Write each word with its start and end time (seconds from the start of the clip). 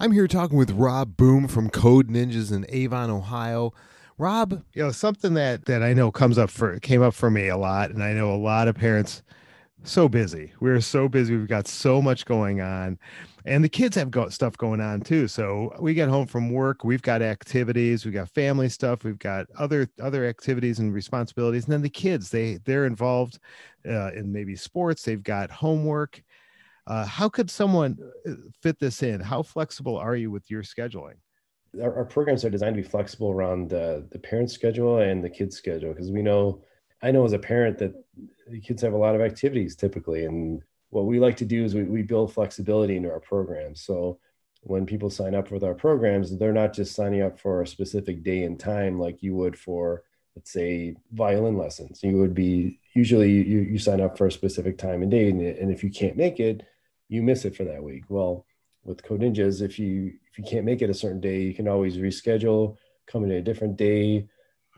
I'm 0.00 0.12
here 0.12 0.28
talking 0.28 0.56
with 0.56 0.70
Rob 0.70 1.16
Boom 1.16 1.48
from 1.48 1.70
Code 1.70 2.08
Ninjas 2.08 2.52
in 2.52 2.64
Avon, 2.68 3.10
Ohio. 3.10 3.72
Rob, 4.16 4.62
you 4.72 4.80
know 4.80 4.92
something 4.92 5.34
that 5.34 5.64
that 5.64 5.82
I 5.82 5.92
know 5.92 6.12
comes 6.12 6.38
up 6.38 6.50
for 6.50 6.78
came 6.78 7.02
up 7.02 7.14
for 7.14 7.32
me 7.32 7.48
a 7.48 7.56
lot, 7.56 7.90
and 7.90 8.00
I 8.00 8.12
know 8.12 8.32
a 8.32 8.38
lot 8.38 8.68
of 8.68 8.76
parents 8.76 9.24
so 9.82 10.08
busy. 10.08 10.52
We're 10.60 10.80
so 10.80 11.08
busy. 11.08 11.36
We've 11.36 11.48
got 11.48 11.66
so 11.66 12.00
much 12.00 12.26
going 12.26 12.60
on, 12.60 12.96
and 13.44 13.64
the 13.64 13.68
kids 13.68 13.96
have 13.96 14.12
got 14.12 14.32
stuff 14.32 14.56
going 14.56 14.80
on 14.80 15.00
too. 15.00 15.26
So 15.26 15.74
we 15.80 15.94
get 15.94 16.08
home 16.08 16.28
from 16.28 16.52
work, 16.52 16.84
we've 16.84 17.02
got 17.02 17.20
activities, 17.20 18.04
we've 18.04 18.14
got 18.14 18.28
family 18.30 18.68
stuff, 18.68 19.02
we've 19.02 19.18
got 19.18 19.46
other 19.58 19.88
other 20.00 20.26
activities 20.26 20.78
and 20.78 20.94
responsibilities, 20.94 21.64
and 21.64 21.72
then 21.72 21.82
the 21.82 21.90
kids 21.90 22.30
they 22.30 22.58
they're 22.64 22.86
involved 22.86 23.40
uh, 23.84 24.12
in 24.12 24.30
maybe 24.32 24.54
sports. 24.54 25.02
They've 25.02 25.24
got 25.24 25.50
homework 25.50 26.22
uh, 26.88 27.04
how 27.04 27.28
could 27.28 27.50
someone 27.50 27.98
uh, 28.26 28.32
fit 28.62 28.78
this 28.78 29.02
in? 29.02 29.20
How 29.20 29.42
flexible 29.42 29.96
are 29.96 30.16
you 30.16 30.30
with 30.30 30.50
your 30.50 30.62
scheduling? 30.62 31.16
Our, 31.80 31.94
our 31.96 32.04
programs 32.06 32.46
are 32.46 32.50
designed 32.50 32.76
to 32.76 32.82
be 32.82 32.88
flexible 32.88 33.30
around 33.30 33.74
uh, 33.74 34.00
the 34.10 34.18
parent 34.18 34.50
schedule 34.50 34.98
and 34.98 35.22
the 35.22 35.28
kid's 35.28 35.56
schedule 35.56 35.92
because 35.92 36.10
we 36.10 36.22
know, 36.22 36.64
I 37.02 37.10
know 37.10 37.26
as 37.26 37.34
a 37.34 37.38
parent 37.38 37.78
that 37.78 37.92
the 38.50 38.60
kids 38.60 38.80
have 38.80 38.94
a 38.94 38.98
lot 38.98 39.14
of 39.14 39.20
activities 39.20 39.76
typically. 39.76 40.24
And 40.24 40.62
what 40.88 41.04
we 41.04 41.20
like 41.20 41.36
to 41.36 41.44
do 41.44 41.62
is 41.62 41.74
we, 41.74 41.84
we 41.84 42.02
build 42.02 42.32
flexibility 42.32 42.96
into 42.96 43.10
our 43.10 43.20
programs. 43.20 43.82
So 43.82 44.18
when 44.62 44.86
people 44.86 45.10
sign 45.10 45.34
up 45.34 45.50
with 45.50 45.62
our 45.62 45.74
programs, 45.74 46.36
they're 46.38 46.54
not 46.54 46.72
just 46.72 46.94
signing 46.94 47.20
up 47.20 47.38
for 47.38 47.60
a 47.60 47.66
specific 47.66 48.24
day 48.24 48.44
and 48.44 48.58
time 48.58 48.98
like 48.98 49.22
you 49.22 49.36
would 49.36 49.58
for 49.58 50.04
let's 50.36 50.52
say 50.52 50.94
violin 51.12 51.58
lessons 51.58 52.00
you 52.04 52.16
would 52.16 52.32
be 52.32 52.78
usually 52.94 53.28
you, 53.28 53.58
you 53.58 53.76
sign 53.76 54.00
up 54.00 54.16
for 54.16 54.28
a 54.28 54.30
specific 54.30 54.78
time 54.78 55.02
and 55.02 55.10
date 55.10 55.34
and 55.34 55.72
if 55.72 55.82
you 55.82 55.90
can't 55.90 56.16
make 56.16 56.38
it 56.38 56.62
you 57.08 57.22
miss 57.22 57.44
it 57.44 57.56
for 57.56 57.64
that 57.64 57.82
week. 57.82 58.04
Well, 58.08 58.46
with 58.84 59.02
Code 59.02 59.20
Ninjas, 59.20 59.60
if 59.60 59.78
you 59.78 60.12
if 60.30 60.38
you 60.38 60.44
can't 60.44 60.64
make 60.64 60.82
it 60.82 60.90
a 60.90 60.94
certain 60.94 61.20
day, 61.20 61.42
you 61.42 61.54
can 61.54 61.68
always 61.68 61.96
reschedule, 61.96 62.76
come 63.06 63.24
in 63.24 63.32
a 63.32 63.42
different 63.42 63.76
day, 63.76 64.28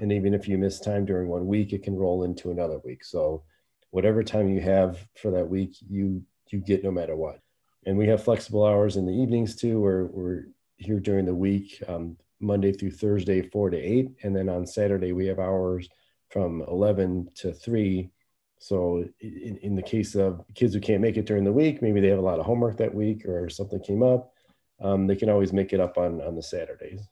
and 0.00 0.12
even 0.12 0.34
if 0.34 0.48
you 0.48 0.58
miss 0.58 0.80
time 0.80 1.04
during 1.04 1.28
one 1.28 1.46
week, 1.46 1.72
it 1.72 1.82
can 1.82 1.96
roll 1.96 2.24
into 2.24 2.50
another 2.50 2.78
week. 2.84 3.04
So 3.04 3.42
whatever 3.90 4.22
time 4.22 4.48
you 4.48 4.60
have 4.60 5.06
for 5.20 5.30
that 5.32 5.48
week, 5.48 5.76
you 5.88 6.22
you 6.50 6.60
get 6.60 6.84
no 6.84 6.90
matter 6.90 7.16
what. 7.16 7.40
And 7.86 7.96
we 7.96 8.06
have 8.08 8.24
flexible 8.24 8.64
hours 8.64 8.96
in 8.96 9.06
the 9.06 9.12
evenings 9.12 9.56
too, 9.56 9.80
where 9.80 10.06
we're 10.06 10.48
here 10.76 11.00
during 11.00 11.26
the 11.26 11.34
week, 11.34 11.82
um, 11.88 12.16
Monday 12.40 12.72
through 12.72 12.92
Thursday, 12.92 13.42
four 13.42 13.70
to 13.70 13.76
eight, 13.76 14.10
and 14.22 14.34
then 14.34 14.48
on 14.48 14.66
Saturday 14.66 15.12
we 15.12 15.26
have 15.26 15.38
hours 15.38 15.88
from 16.30 16.62
eleven 16.62 17.28
to 17.36 17.52
three 17.52 18.10
so 18.58 19.04
in, 19.20 19.58
in 19.62 19.74
the 19.74 19.82
case 19.82 20.14
of 20.14 20.44
kids 20.54 20.74
who 20.74 20.80
can't 20.80 21.00
make 21.00 21.16
it 21.16 21.26
during 21.26 21.44
the 21.44 21.52
week, 21.52 21.80
maybe 21.80 22.00
they 22.00 22.08
have 22.08 22.18
a 22.18 22.22
lot 22.22 22.38
of 22.38 22.46
homework 22.46 22.76
that 22.78 22.94
week 22.94 23.24
or 23.24 23.48
something 23.48 23.80
came 23.80 24.02
up, 24.02 24.32
um, 24.80 25.06
they 25.06 25.16
can 25.16 25.30
always 25.30 25.52
make 25.52 25.72
it 25.72 25.80
up 25.80 25.98
on, 25.98 26.20
on 26.22 26.34
the 26.34 26.42
Saturdays. 26.42 27.06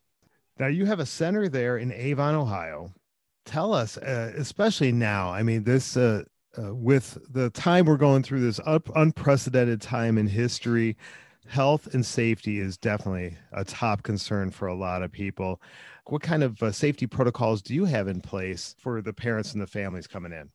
Now 0.59 0.67
you 0.67 0.87
have 0.87 1.01
a 1.01 1.07
center 1.07 1.49
there 1.49 1.79
in 1.79 1.93
Avon, 1.93 2.35
Ohio. 2.35 2.93
Tell 3.45 3.73
us, 3.73 3.97
uh, 3.99 4.33
especially 4.37 4.91
now, 4.91 5.31
I 5.31 5.43
mean, 5.43 5.63
this, 5.63 5.97
uh, 5.97 6.25
uh, 6.59 6.75
with 6.75 7.19
the 7.31 7.51
time 7.51 7.85
we're 7.85 7.97
going 7.97 8.23
through 8.23 8.41
this 8.41 8.59
up, 8.65 8.89
unprecedented 8.97 9.81
time 9.81 10.19
in 10.19 10.27
history, 10.27 10.97
health 11.47 11.95
and 11.95 12.05
safety 12.05 12.59
is 12.59 12.77
definitely 12.77 13.37
a 13.53 13.65
top 13.65 14.03
concern 14.03 14.51
for 14.51 14.67
a 14.67 14.75
lot 14.75 15.03
of 15.03 15.13
people. 15.13 15.61
What 16.07 16.23
kind 16.23 16.43
of 16.43 16.61
uh, 16.63 16.73
safety 16.73 17.07
protocols 17.07 17.63
do 17.63 17.75
you 17.75 17.85
have 17.85 18.09
in 18.09 18.21
place 18.21 18.75
for 18.79 19.01
the 19.01 19.13
parents 19.13 19.53
and 19.53 19.63
the 19.63 19.67
families 19.67 20.07
coming 20.07 20.33
in? 20.33 20.51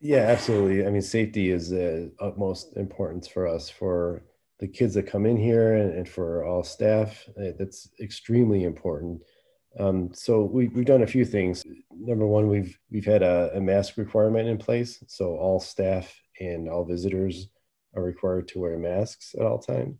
Yeah, 0.00 0.18
absolutely. 0.28 0.86
I 0.86 0.90
mean, 0.90 1.02
safety 1.02 1.50
is 1.50 1.70
the 1.70 2.12
utmost 2.20 2.76
importance 2.76 3.26
for 3.26 3.46
us, 3.48 3.68
for 3.68 4.22
the 4.60 4.68
kids 4.68 4.94
that 4.94 5.04
come 5.08 5.26
in 5.26 5.36
here, 5.36 5.74
and, 5.74 5.92
and 5.92 6.08
for 6.08 6.44
all 6.44 6.62
staff. 6.62 7.28
Eh, 7.36 7.52
that's 7.58 7.88
extremely 8.00 8.64
important. 8.64 9.22
Um, 9.78 10.10
so 10.14 10.42
we, 10.44 10.68
we've 10.68 10.84
done 10.84 11.02
a 11.02 11.06
few 11.06 11.24
things. 11.24 11.64
Number 11.92 12.26
one, 12.26 12.48
we've 12.48 12.78
we've 12.90 13.04
had 13.04 13.22
a, 13.22 13.50
a 13.54 13.60
mask 13.60 13.96
requirement 13.96 14.48
in 14.48 14.56
place, 14.58 15.02
so 15.08 15.36
all 15.36 15.60
staff 15.60 16.14
and 16.40 16.68
all 16.68 16.84
visitors 16.84 17.48
are 17.96 18.02
required 18.02 18.46
to 18.48 18.60
wear 18.60 18.78
masks 18.78 19.34
at 19.38 19.44
all 19.44 19.58
times. 19.58 19.96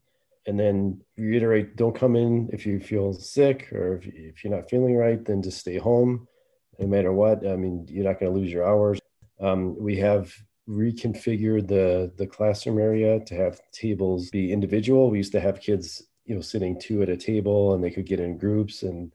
And 0.47 0.59
then 0.59 1.01
reiterate: 1.17 1.77
don't 1.77 1.95
come 1.95 2.15
in 2.17 2.49
if 2.53 2.67
you 2.67 2.79
feel 2.81 3.13
sick 3.15 3.73
or 3.73 3.97
if, 3.97 4.07
if 4.07 4.45
you're 4.45 4.55
not 4.55 4.71
feeling 4.71 4.97
right. 4.97 5.25
Then 5.25 5.43
just 5.43 5.59
stay 5.59 5.77
home, 5.77 6.29
no 6.79 6.87
matter 6.87 7.13
what. 7.13 7.45
I 7.47 7.57
mean, 7.57 7.87
you're 7.91 8.05
not 8.05 8.21
going 8.21 8.33
to 8.33 8.39
lose 8.39 8.53
your 8.53 8.67
hours 8.67 9.01
um, 9.41 9.77
we 9.79 9.97
have 9.97 10.33
reconfigured 10.69 11.67
the 11.67 12.13
the 12.17 12.27
classroom 12.27 12.79
area 12.79 13.21
to 13.21 13.35
have 13.35 13.61
tables 13.73 14.31
be 14.31 14.53
individual. 14.53 15.11
We 15.11 15.19
used 15.19 15.33
to 15.33 15.41
have 15.41 15.61
kids, 15.61 16.03
you 16.27 16.35
know, 16.35 16.41
sitting 16.41 16.79
two 16.79 17.03
at 17.03 17.09
a 17.09 17.17
table, 17.17 17.75
and 17.75 17.83
they 17.83 17.91
could 17.91 18.07
get 18.07 18.21
in 18.21 18.37
groups, 18.37 18.83
and 18.83 19.13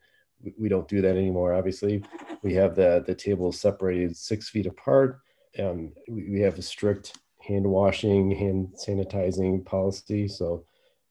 we 0.58 0.68
don't 0.68 0.88
do 0.88 1.02
that 1.02 1.16
anymore. 1.16 1.54
Obviously, 1.54 2.04
we 2.42 2.54
have 2.56 2.76
the 2.76 3.04
the 3.06 3.16
tables 3.16 3.60
separated 3.60 4.18
six 4.18 4.50
feet 4.50 4.66
apart. 4.66 5.20
Um, 5.60 5.94
we, 6.08 6.42
have 6.42 6.58
a 6.58 6.64
strict 6.64 7.16
hand 7.40 7.68
washing, 7.68 8.32
hand 8.32 8.74
sanitizing 8.76 9.64
policy. 9.64 10.28
So 10.28 10.66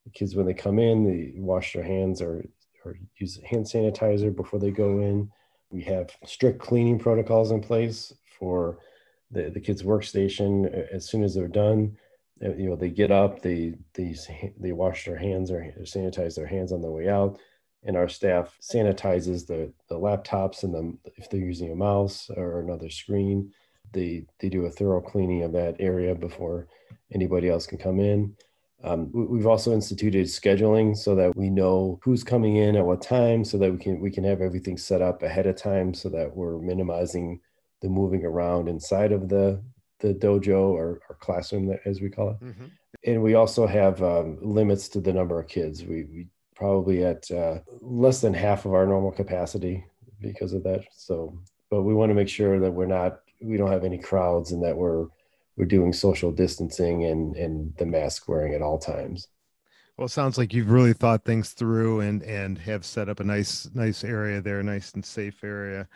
the 0.05 0.11
kids, 0.11 0.35
when 0.35 0.47
they 0.47 0.55
come 0.55 0.81
in, 0.81 1.05
they 1.05 1.41
wash 1.41 1.75
their 1.75 1.85
hands 1.85 2.21
or 2.21 2.45
or 2.85 2.97
use 3.19 3.39
hand 3.45 3.67
sanitizer 3.67 4.35
before 4.35 4.59
they 4.59 4.73
go 4.73 4.99
in. 5.01 5.31
We 5.71 5.83
have 5.83 6.11
strict 6.27 6.59
cleaning 6.59 6.99
protocols 6.99 7.53
in 7.53 7.61
place 7.61 8.13
for 8.39 8.79
the, 9.33 9.51
the 9.51 9.61
kids 9.61 9.83
workstation 9.83 10.67
uh, 10.67 10.87
as 10.93 11.09
soon 11.09 11.25
as 11.25 11.35
they're 11.35 11.49
done 11.49 11.97
uh, 12.45 12.55
you 12.55 12.69
know 12.69 12.77
they 12.77 12.91
get 12.91 13.11
up 13.11 13.43
they 13.43 13.75
they 13.95 14.15
they 14.59 14.73
wash 14.73 15.05
their 15.05 15.17
hands 15.17 15.51
or 15.51 15.75
sanitize 15.83 16.37
their 16.37 16.47
hands 16.47 16.73
on 16.73 16.81
the 16.81 16.91
way 16.91 17.09
out 17.09 17.39
and 17.85 17.97
our 17.97 18.09
staff 18.09 18.57
sanitizes 18.61 19.47
the 19.47 19.73
the 19.89 19.99
laptops 19.99 20.63
and 20.63 20.75
the 20.75 21.13
if 21.17 21.29
they're 21.29 21.41
using 21.41 21.73
a 21.73 21.77
mouse 21.77 22.31
or 22.37 22.61
another 22.61 22.91
screen 22.91 23.53
they 23.93 24.25
they 24.41 24.49
do 24.49 24.67
a 24.67 24.71
thorough 24.71 25.01
cleaning 25.01 25.43
of 25.43 25.53
that 25.53 25.77
area 25.79 26.15
before 26.15 26.69
anybody 27.13 27.49
else 27.49 27.67
can 27.67 27.79
come 27.79 28.01
in. 28.01 28.35
Um, 28.85 29.11
we've 29.13 29.47
also 29.47 29.73
instituted 29.73 30.27
scheduling 30.27 30.97
so 30.97 31.15
that 31.15 31.37
we 31.37 31.51
know 31.51 32.01
who's 32.03 32.25
coming 32.25 32.57
in 32.57 32.75
at 32.75 32.85
what 32.85 33.01
time 33.01 33.45
so 33.45 33.57
that 33.59 33.71
we 33.71 33.79
can 33.79 34.01
we 34.01 34.11
can 34.11 34.25
have 34.25 34.41
everything 34.41 34.77
set 34.77 35.01
up 35.01 35.23
ahead 35.23 35.47
of 35.47 35.57
time 35.57 35.95
so 35.95 36.09
that 36.09 36.35
we're 36.35 36.59
minimizing 36.59 37.41
the 37.83 37.89
moving 37.89 38.25
around 38.25 38.69
inside 38.69 39.13
of 39.13 39.29
the 39.29 39.61
the 39.99 40.15
dojo 40.15 40.71
or, 40.71 41.01
or 41.09 41.17
classroom 41.21 41.75
as 41.85 42.01
we 42.01 42.11
call 42.11 42.31
it. 42.31 42.41
Mm-hmm. 42.41 42.65
and 43.05 43.23
we 43.23 43.35
also 43.35 43.67
have 43.67 44.03
um, 44.03 44.37
limits 44.41 44.89
to 44.89 45.01
the 45.01 45.13
number 45.13 45.39
of 45.39 45.47
kids. 45.47 45.85
We, 45.85 46.05
we 46.05 46.27
probably 46.57 47.05
at 47.05 47.31
uh, 47.31 47.59
less 47.81 48.21
than 48.21 48.35
half 48.35 48.65
of 48.65 48.75
our 48.75 48.87
normal 48.87 49.13
capacity 49.13 49.85
because 50.21 50.53
of 50.53 50.65
that. 50.65 50.85
So 50.93 51.39
but 51.71 51.83
we 51.83 51.95
want 51.95 52.11
to 52.11 52.15
make 52.15 52.29
sure 52.29 52.61
that 52.61 52.71
we're 52.71 52.87
not 52.87 53.21
we 53.41 53.57
don't 53.57 53.71
have 53.71 53.85
any 53.85 53.99
crowds 53.99 54.53
and 54.53 54.63
that 54.63 54.77
we're 54.77 55.07
we're 55.57 55.67
doing 55.67 55.93
social 55.93 56.33
distancing 56.33 57.05
and 57.05 57.37
and 57.37 57.75
the 57.77 57.87
mask 57.87 58.29
wearing 58.29 58.55
at 58.55 58.63
all 58.63 58.79
times. 58.79 59.29
Well, 59.97 60.07
it 60.07 60.11
sounds 60.11 60.39
like 60.39 60.55
you've 60.55 60.71
really 60.71 60.95
thought 60.95 61.25
things 61.25 61.51
through 61.51 62.01
and 62.01 62.23
and 62.23 62.59
have 62.59 62.85
set 62.85 63.09
up 63.09 63.21
a 63.21 63.25
nice 63.25 63.69
nice 63.75 64.05
area 64.05 64.41
there, 64.41 64.61
a 64.61 64.65
nice 64.65 64.93
and 64.93 65.05
safe 65.05 65.45
area 65.45 65.89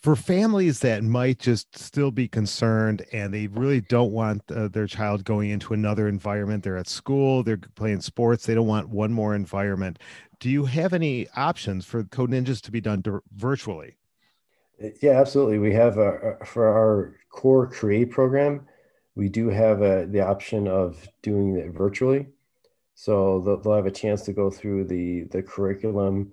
for 0.00 0.14
families 0.14 0.80
that 0.80 1.02
might 1.02 1.38
just 1.38 1.76
still 1.76 2.10
be 2.10 2.28
concerned 2.28 3.04
and 3.12 3.34
they 3.34 3.48
really 3.48 3.80
don't 3.80 4.12
want 4.12 4.42
uh, 4.50 4.68
their 4.68 4.86
child 4.86 5.24
going 5.24 5.50
into 5.50 5.74
another 5.74 6.08
environment 6.08 6.62
they're 6.62 6.76
at 6.76 6.88
school 6.88 7.42
they're 7.42 7.58
playing 7.74 8.00
sports 8.00 8.46
they 8.46 8.54
don't 8.54 8.66
want 8.66 8.88
one 8.88 9.12
more 9.12 9.34
environment. 9.34 9.98
Do 10.40 10.48
you 10.48 10.66
have 10.66 10.92
any 10.92 11.28
options 11.36 11.84
for 11.84 12.04
code 12.04 12.30
ninjas 12.30 12.60
to 12.62 12.70
be 12.70 12.80
done 12.80 13.02
virtually? 13.34 13.96
Yeah 15.02 15.20
absolutely. 15.20 15.58
We 15.58 15.74
have 15.74 15.98
a, 15.98 16.36
for 16.44 16.68
our 16.68 17.16
core 17.30 17.66
create 17.66 18.10
program 18.10 18.66
we 19.18 19.28
do 19.28 19.48
have 19.48 19.82
a, 19.82 20.06
the 20.06 20.20
option 20.20 20.68
of 20.68 21.08
doing 21.22 21.56
it 21.56 21.72
virtually. 21.72 22.28
So 22.94 23.40
they'll, 23.40 23.60
they'll 23.60 23.74
have 23.74 23.86
a 23.86 23.90
chance 23.90 24.22
to 24.22 24.32
go 24.32 24.48
through 24.48 24.84
the 24.84 25.24
the 25.24 25.42
curriculum 25.42 26.32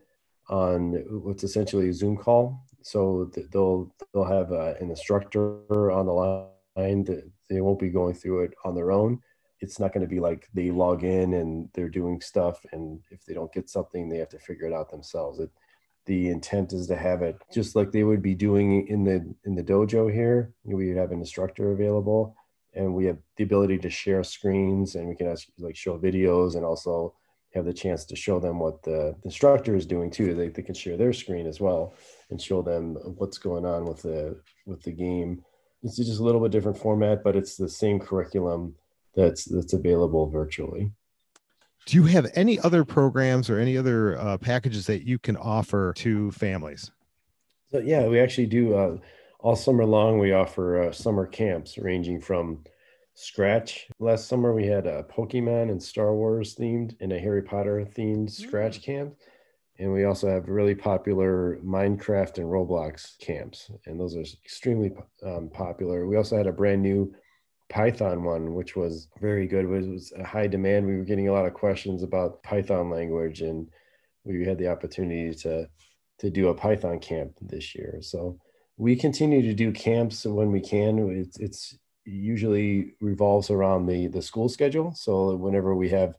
on 0.49 0.93
what's 1.23 1.43
essentially 1.43 1.89
a 1.89 1.93
zoom 1.93 2.15
call 2.15 2.64
so 2.85 3.31
they'll 3.51 3.91
they'll 4.13 4.25
have 4.25 4.51
uh, 4.51 4.75
an 4.79 4.91
instructor 4.91 5.91
on 5.91 6.05
the 6.05 6.13
line. 6.13 7.03
They 7.49 7.59
won't 7.59 7.79
be 7.79 7.89
going 7.89 8.13
through 8.13 8.43
it 8.43 8.53
on 8.63 8.75
their 8.75 8.91
own. 8.91 9.21
It's 9.59 9.79
not 9.79 9.91
going 9.91 10.05
to 10.05 10.15
be 10.15 10.19
like 10.19 10.47
they 10.53 10.69
log 10.69 11.03
in 11.03 11.33
and 11.33 11.67
they're 11.73 11.89
doing 11.89 12.21
stuff, 12.21 12.63
and 12.73 12.99
if 13.09 13.25
they 13.25 13.33
don't 13.33 13.51
get 13.51 13.71
something, 13.71 14.07
they 14.07 14.19
have 14.19 14.29
to 14.29 14.39
figure 14.39 14.67
it 14.67 14.73
out 14.73 14.91
themselves. 14.91 15.39
It, 15.39 15.49
the 16.05 16.29
intent 16.29 16.73
is 16.73 16.85
to 16.87 16.95
have 16.95 17.23
it 17.23 17.37
just 17.51 17.75
like 17.75 17.91
they 17.91 18.03
would 18.03 18.21
be 18.21 18.35
doing 18.35 18.87
in 18.87 19.03
the 19.03 19.33
in 19.45 19.55
the 19.55 19.63
dojo 19.63 20.13
here. 20.13 20.53
We 20.63 20.89
have 20.89 21.11
an 21.11 21.21
instructor 21.21 21.71
available, 21.71 22.35
and 22.75 22.93
we 22.93 23.05
have 23.05 23.17
the 23.37 23.45
ability 23.45 23.79
to 23.79 23.89
share 23.89 24.23
screens, 24.23 24.93
and 24.93 25.07
we 25.07 25.15
can 25.15 25.27
ask, 25.27 25.47
like 25.57 25.75
show 25.75 25.97
videos 25.97 26.55
and 26.55 26.63
also 26.63 27.15
have 27.55 27.65
the 27.65 27.73
chance 27.73 28.05
to 28.05 28.15
show 28.15 28.39
them 28.39 28.59
what 28.59 28.83
the 28.83 29.15
instructor 29.23 29.75
is 29.75 29.85
doing 29.85 30.11
too. 30.11 30.35
They, 30.35 30.49
they 30.49 30.61
can 30.61 30.75
share 30.75 30.97
their 30.97 31.13
screen 31.13 31.47
as 31.47 31.59
well 31.59 31.95
and 32.29 32.41
show 32.41 32.61
them 32.61 32.95
what's 33.17 33.37
going 33.37 33.65
on 33.65 33.85
with 33.85 34.01
the 34.01 34.39
with 34.65 34.83
the 34.83 34.91
game. 34.91 35.43
It's 35.81 35.97
just 35.97 36.19
a 36.19 36.23
little 36.23 36.41
bit 36.41 36.51
different 36.51 36.77
format, 36.77 37.23
but 37.23 37.35
it's 37.35 37.55
the 37.55 37.69
same 37.69 37.99
curriculum 37.99 38.75
that's 39.15 39.45
that's 39.45 39.73
available 39.73 40.29
virtually. 40.29 40.91
Do 41.85 41.97
you 41.97 42.03
have 42.03 42.31
any 42.33 42.59
other 42.59 42.83
programs 42.83 43.49
or 43.49 43.59
any 43.59 43.77
other 43.77 44.17
uh, 44.19 44.37
packages 44.37 44.87
that 44.87 45.07
you 45.07 45.19
can 45.19 45.37
offer 45.37 45.93
to 45.97 46.31
families? 46.31 46.91
So 47.71 47.79
yeah, 47.79 48.07
we 48.07 48.19
actually 48.19 48.47
do. 48.47 48.75
Uh, 48.75 48.97
all 49.39 49.55
summer 49.55 49.85
long, 49.85 50.17
we 50.17 50.33
offer 50.33 50.83
uh, 50.83 50.91
summer 50.91 51.27
camps 51.27 51.77
ranging 51.77 52.19
from 52.19 52.63
Scratch. 53.15 53.87
Last 53.99 54.27
summer, 54.27 54.53
we 54.53 54.65
had 54.65 54.85
a 54.85 55.03
Pokemon 55.03 55.71
and 55.71 55.81
Star 55.81 56.13
Wars 56.13 56.55
themed 56.55 56.95
and 56.99 57.11
a 57.11 57.19
Harry 57.19 57.41
Potter 57.41 57.87
themed 57.97 58.29
Scratch 58.29 58.81
mm. 58.81 58.83
camp. 58.83 59.15
And 59.79 59.91
we 59.91 60.05
also 60.05 60.29
have 60.29 60.47
really 60.47 60.75
popular 60.75 61.57
Minecraft 61.63 62.37
and 62.37 62.47
Roblox 62.47 63.17
camps, 63.19 63.69
and 63.85 63.99
those 63.99 64.15
are 64.15 64.21
extremely 64.21 64.91
um, 65.25 65.49
popular. 65.53 66.07
We 66.07 66.15
also 66.15 66.37
had 66.37 66.47
a 66.47 66.53
brand 66.53 66.81
new 66.81 67.13
Python 67.69 68.23
one, 68.23 68.53
which 68.53 68.75
was 68.75 69.09
very 69.19 69.47
good. 69.47 69.65
It 69.65 69.89
was 69.89 70.13
a 70.17 70.23
high 70.23 70.47
demand. 70.47 70.85
We 70.85 70.95
were 70.95 71.03
getting 71.03 71.27
a 71.27 71.33
lot 71.33 71.45
of 71.45 71.53
questions 71.53 72.03
about 72.03 72.41
Python 72.43 72.89
language, 72.89 73.41
and 73.41 73.67
we 74.23 74.45
had 74.45 74.57
the 74.57 74.69
opportunity 74.69 75.33
to 75.39 75.67
to 76.19 76.29
do 76.29 76.47
a 76.47 76.53
Python 76.53 76.99
camp 76.99 77.33
this 77.41 77.75
year. 77.75 77.97
So 78.01 78.39
we 78.77 78.95
continue 78.95 79.41
to 79.41 79.53
do 79.53 79.73
camps 79.73 80.25
when 80.25 80.51
we 80.51 80.61
can. 80.61 81.09
It's, 81.09 81.37
it's 81.39 81.77
usually 82.05 82.93
revolves 83.01 83.49
around 83.49 83.87
the 83.87 84.07
the 84.07 84.21
school 84.21 84.49
schedule. 84.49 84.93
So 84.93 85.35
whenever 85.35 85.75
we 85.75 85.89
have 85.89 86.15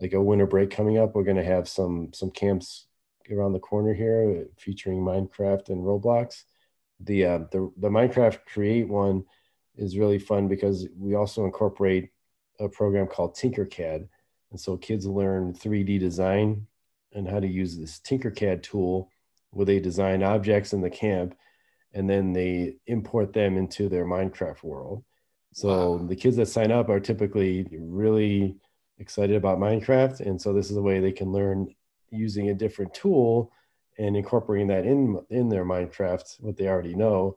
like 0.00 0.12
a 0.12 0.22
winter 0.22 0.46
break 0.46 0.70
coming 0.70 0.98
up, 0.98 1.14
we're 1.14 1.24
going 1.24 1.36
to 1.36 1.44
have 1.44 1.68
some 1.68 2.12
some 2.12 2.30
camps 2.30 2.86
around 3.30 3.52
the 3.52 3.60
corner 3.60 3.94
here 3.94 4.46
featuring 4.56 5.00
Minecraft 5.00 5.68
and 5.68 5.84
Roblox. 5.84 6.44
The 7.00 7.24
uh, 7.24 7.38
the 7.50 7.72
the 7.76 7.88
Minecraft 7.88 8.44
Create 8.46 8.88
one 8.88 9.24
is 9.76 9.96
really 9.96 10.18
fun 10.18 10.48
because 10.48 10.86
we 10.96 11.14
also 11.14 11.44
incorporate 11.44 12.10
a 12.58 12.68
program 12.68 13.06
called 13.06 13.36
Tinkercad, 13.36 14.08
and 14.50 14.60
so 14.60 14.76
kids 14.76 15.06
learn 15.06 15.54
3D 15.54 15.98
design 15.98 16.66
and 17.12 17.28
how 17.28 17.40
to 17.40 17.46
use 17.46 17.76
this 17.76 18.00
Tinkercad 18.00 18.62
tool 18.62 19.10
where 19.50 19.66
they 19.66 19.80
design 19.80 20.22
objects 20.22 20.72
in 20.72 20.80
the 20.80 20.90
camp, 20.90 21.34
and 21.92 22.08
then 22.08 22.32
they 22.32 22.76
import 22.86 23.32
them 23.32 23.56
into 23.56 23.88
their 23.88 24.04
Minecraft 24.04 24.62
world. 24.62 25.04
So 25.52 25.92
wow. 25.92 26.06
the 26.06 26.16
kids 26.16 26.36
that 26.36 26.46
sign 26.46 26.70
up 26.70 26.88
are 26.88 27.00
typically 27.00 27.66
really 27.72 28.56
excited 28.98 29.36
about 29.36 29.58
Minecraft, 29.58 30.20
and 30.20 30.40
so 30.40 30.52
this 30.52 30.70
is 30.70 30.76
a 30.76 30.82
way 30.82 31.00
they 31.00 31.12
can 31.12 31.32
learn 31.32 31.74
using 32.10 32.50
a 32.50 32.54
different 32.54 32.94
tool 32.94 33.52
and 33.98 34.16
incorporating 34.16 34.68
that 34.68 34.86
in 34.86 35.20
in 35.30 35.48
their 35.48 35.64
Minecraft, 35.64 36.40
what 36.40 36.56
they 36.56 36.68
already 36.68 36.94
know, 36.94 37.36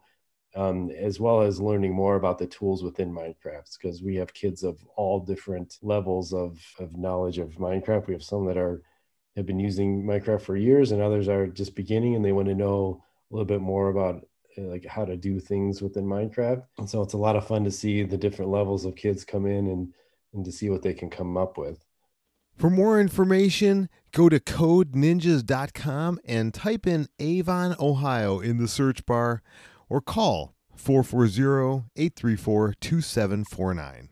um, 0.56 0.92
as 0.92 1.20
well 1.20 1.42
as 1.42 1.60
learning 1.60 1.94
more 1.94 2.16
about 2.16 2.38
the 2.38 2.48
tools 2.48 2.84
within 2.84 3.12
Minecraft. 3.12 3.78
Because 3.82 4.04
we 4.04 4.16
have 4.16 4.34
kids 4.34 4.64
of 4.64 4.84
all 4.96 5.20
different 5.20 5.78
levels 5.82 6.34
of 6.34 6.60
of 6.80 6.98
knowledge 6.98 7.40
of 7.40 7.54
Minecraft. 7.56 8.08
We 8.08 8.14
have 8.14 8.24
some 8.24 8.46
that 8.46 8.58
are 8.58 8.82
have 9.36 9.46
been 9.46 9.60
using 9.60 10.04
Minecraft 10.04 10.42
for 10.42 10.56
years, 10.56 10.92
and 10.92 11.02
others 11.02 11.28
are 11.28 11.48
just 11.48 11.76
beginning 11.76 12.16
and 12.16 12.24
they 12.24 12.32
want 12.32 12.48
to 12.48 12.56
know 12.56 13.04
a 13.32 13.36
little 13.36 13.46
bit 13.46 13.62
more 13.62 13.90
about 13.90 14.28
like 14.58 14.86
how 14.86 15.06
to 15.06 15.16
do 15.16 15.40
things 15.40 15.82
within 15.82 16.06
Minecraft. 16.06 16.64
And 16.78 16.90
so 16.90 17.02
it's 17.02 17.14
a 17.14 17.18
lot 17.18 17.36
of 17.36 17.48
fun 17.48 17.64
to 17.64 17.72
see 17.72 18.04
the 18.04 18.18
different 18.18 18.52
levels 18.52 18.86
of 18.86 18.96
kids 18.96 19.26
come 19.26 19.46
in 19.46 19.68
and 19.68 19.94
and 20.34 20.44
to 20.46 20.52
see 20.52 20.70
what 20.70 20.82
they 20.82 20.94
can 20.94 21.10
come 21.10 21.38
up 21.38 21.58
with. 21.58 21.86
For 22.56 22.70
more 22.70 23.00
information, 23.00 23.90
go 24.12 24.30
to 24.30 24.40
codeninjas.com 24.40 26.20
and 26.26 26.54
type 26.54 26.88
in 26.88 27.08
Avon, 27.20 27.76
Ohio 27.80 28.40
in 28.40 28.58
the 28.58 28.68
search 28.68 29.06
bar 29.06 29.42
or 29.90 30.02
call 30.02 30.56
440 30.76 31.86
834 31.96 32.74
2749. 32.80 34.10